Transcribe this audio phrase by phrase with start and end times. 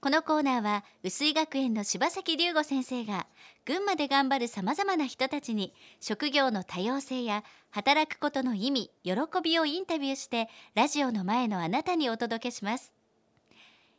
[0.00, 3.26] このコーナーは薄井学園の柴崎龍吾先生が
[3.64, 12.92] 群馬で頑張るさまざまな人たちに職業の多様性や働くことの意味喜びをインタビューしてラジオの前のあなたにお届けします。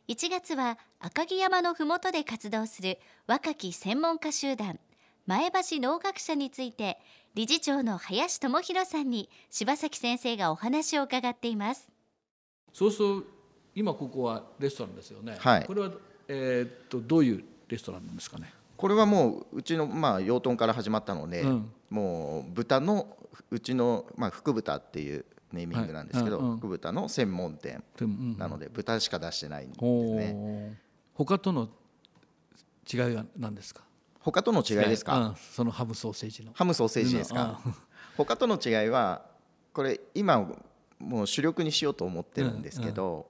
[0.08, 4.80] 1月は赤城山のふもとで活動する若き専門家集団
[5.26, 6.98] 前橋農学者について
[7.34, 11.90] 理事長の林智博さんに柴崎先生がお話を伺っています。
[12.72, 13.39] そうすると
[13.74, 15.64] 今ここはレストランですよね、はい。
[15.64, 15.90] これは、
[16.28, 18.52] えーっとどういうレストランなんですかね？
[18.76, 21.70] これはもううちのまあ養豚から始まったので、うん。
[21.90, 23.16] もう豚の
[23.50, 26.58] うちのまあ福豚っていうネーミングなんですけど、はいうんうん。
[26.58, 27.82] 福豚の専門店
[28.38, 30.34] なので豚しか出してないんですおね。
[30.72, 30.74] ー
[31.14, 31.68] 他との
[32.92, 33.82] 違いは何ですか？
[34.20, 36.52] 他との違いですか、うんそのハムソーセージの。
[36.54, 37.60] ハムソーセージですか、
[38.16, 39.22] 他との違いは
[39.72, 40.46] これ今
[40.98, 43.29] もう主力にしようと思ってるんですけど、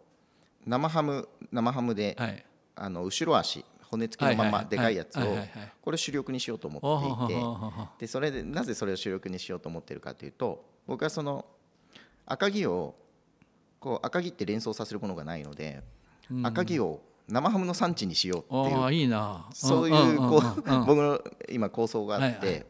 [0.66, 2.44] 生ハム生ハムで、はい。
[2.77, 5.36] あの後ろ足骨付きのままでかいやつを
[5.83, 7.44] これ主力にしようと思っていて
[7.98, 11.44] でそれでなぜそれを主力にしようと思ってるかというと僕はその
[12.25, 12.94] 赤城を
[13.81, 15.83] こう赤城って連想させるものがないので、
[16.44, 19.48] 赤城を生ハムの産地にしようっていういいな。
[19.53, 22.66] そういうこううん 僕の今構想があって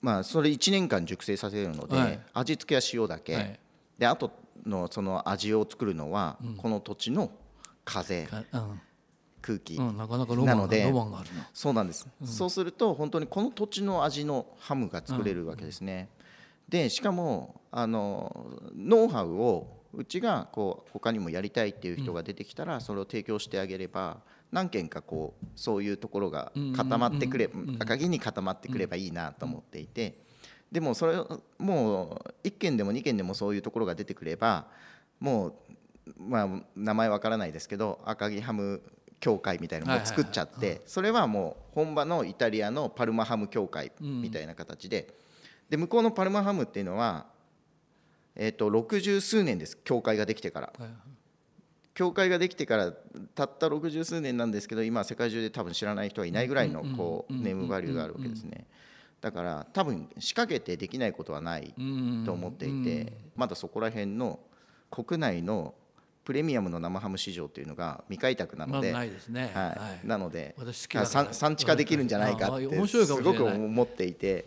[0.00, 2.10] まあそれ1年間熟成させるのはい。
[2.10, 3.22] で味付けは塩だはい。
[3.22, 3.60] け
[3.98, 4.30] であと
[4.64, 7.30] のその味を作るのはこの土地の
[7.84, 8.28] 風
[9.40, 9.74] 空気。
[9.76, 10.92] うん、なかなかロマンがなので
[11.54, 16.08] そうなんです、そうすると本当にこの土地の味のハムが作れるわけですね、
[16.68, 24.18] でしかもあのノウハウをうちがこう他にもやりたいっていう人が出てきたらそれを提供してあげれば
[24.52, 30.25] 何件かこうそういうところが固まってくれ赤城に固まってくればいいなと思っていて
[30.70, 34.66] でもそれをもう1件でも2件でもそういうところが出てくれば
[35.20, 35.54] もう
[36.18, 38.82] まあ名前わからないですけど赤城ハム
[39.20, 45.14] 協会みたいなのも作っちゃってそれはもう本場のイタリアのパルマハム協会みたいな形で。
[45.68, 47.26] で向こうのパルマハムっていうのは
[48.36, 50.72] えっと60数年です協会ができてから。
[51.96, 52.92] 協会ができてから
[53.34, 58.66] たった60数年なんですけど今世界中で多分知らない人はいないぐらいのこうネームバリューがあるわけですね
[59.20, 61.74] だから多分仕掛けてできないことはない
[62.24, 64.38] と思っていてまだそこら辺の
[64.90, 65.74] 国内の
[66.24, 69.52] プレミアムの生ハム市場っていうのが未開拓なので、まだないですね。
[69.54, 69.68] はい。
[69.68, 70.06] はい。
[70.06, 70.56] なので
[71.04, 74.46] 産産地化できるんじゃないかってすごく思っていて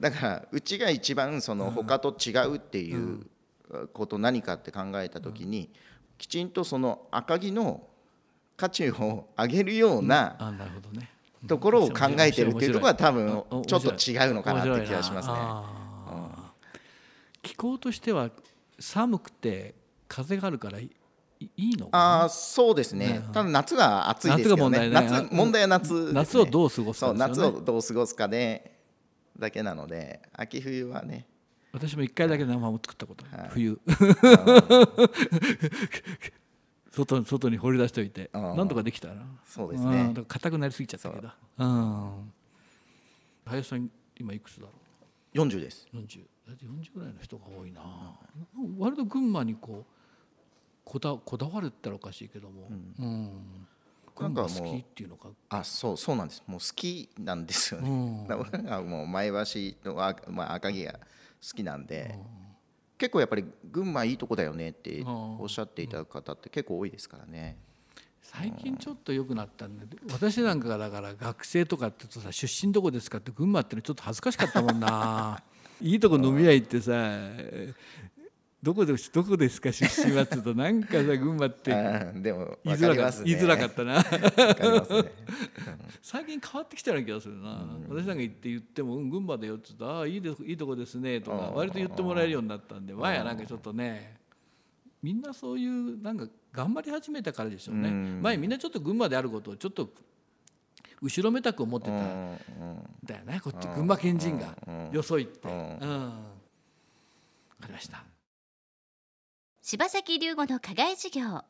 [0.00, 3.26] だからうちが一番その他と違うっていう
[3.92, 5.70] こと何かって考えた時に
[6.18, 7.82] きちんとその赤城の
[8.56, 11.10] 価値を上げるようなあなるほどね
[11.46, 15.34] ところを考えてるっていうところは多分ちょっと違うのかなって気がしますね。
[17.42, 18.30] 気候としては
[18.78, 19.74] 寒くて
[20.08, 20.90] 風があるからい
[21.38, 24.88] いいいのあーそうですね、ただ夏が暑いですけどね。
[24.88, 25.10] 夏が問題ね。
[25.28, 27.18] 夏問題は夏ね、夏をどう過ごすかね。
[27.18, 28.72] 夏をどう過ごすかで
[29.38, 31.26] だけなので秋冬はね。
[31.72, 33.78] 私も一回だけ生ハム作ったことある、冬
[36.96, 40.04] 外に外に掘り出しておいてなんとかできたなそうですね。
[40.04, 40.08] ん。
[40.08, 41.28] だから硬くなりすぎちゃったけど。
[41.58, 41.64] う。
[41.64, 42.32] ん。
[43.44, 44.72] 林さん今いくつだろ
[45.34, 45.86] 40です。
[45.92, 47.82] う40だって40ぐらいの人が多いな。
[48.78, 49.92] 割と群馬にこう
[50.84, 53.66] こだこだわるったらおかしいけども、うん。
[54.14, 55.28] 群馬なんかもう好きっていうのか。
[55.50, 56.42] あそうそうなんです。
[56.46, 61.00] もう好きなんですよね、 だからもう前橋のあ、まあ、赤城が好
[61.54, 62.18] きなんで、
[62.98, 67.58] 結構やっぱり群馬いいとこだよねっておっしゃっていただく方って結構多いですからね、
[68.22, 75.42] 最近ちょっと良くなったんで私なんかがだから学生とかって言うとさ出身どこですかって群馬ってのちょっと恥ずかしかったもんな。
[75.80, 76.92] いいとこ飲み屋行ってさ
[78.62, 84.02] どこでどこですか出身はって言うとなんかさ群馬って言いづらかったな。
[84.02, 84.04] ね
[86.02, 94.16] 最近変わってきたような気がするな、私なんか行って言っても「うん群馬だよ」って言うと「ああいいでいいとこですね」とか割と言ってもらえるようになったんで前はなんかちょっとね
[95.02, 98.20] みんなそういうなんか頑張り始めたからでしょうね、うん。
[98.22, 99.90] 前みんなちょっと群馬であることをちょっと
[101.02, 102.38] 後ろめたく思ってたんうん
[103.04, 104.90] だよねこっち群馬県人がうん。
[104.92, 105.58] よそ行って、ううん。
[105.58, 105.84] ん分
[107.60, 108.02] かりました。
[109.62, 111.44] 柴崎龍吾の課外授業。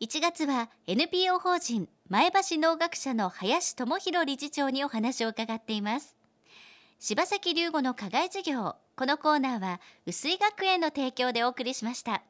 [0.00, 6.14] 1月は NPO 法人前橋農学者の林智博理事長にお話を伺っています。
[6.98, 12.22] 柴崎龍吾の課外授業このコーナーは薄井学園の提供でお送りしました。